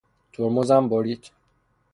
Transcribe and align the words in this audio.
ترمزم 0.33 0.89
برید. 0.89 1.31